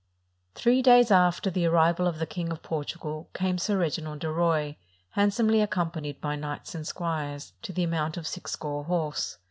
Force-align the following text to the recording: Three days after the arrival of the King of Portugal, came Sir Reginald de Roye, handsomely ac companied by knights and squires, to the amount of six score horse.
Three 0.55 0.81
days 0.81 1.11
after 1.11 1.51
the 1.51 1.67
arrival 1.67 2.07
of 2.07 2.17
the 2.17 2.25
King 2.25 2.51
of 2.51 2.63
Portugal, 2.63 3.29
came 3.35 3.59
Sir 3.59 3.77
Reginald 3.77 4.17
de 4.21 4.31
Roye, 4.31 4.77
handsomely 5.11 5.59
ac 5.61 5.67
companied 5.69 6.19
by 6.19 6.35
knights 6.35 6.73
and 6.73 6.87
squires, 6.87 7.53
to 7.61 7.71
the 7.71 7.83
amount 7.83 8.17
of 8.17 8.25
six 8.25 8.51
score 8.53 8.85
horse. 8.85 9.37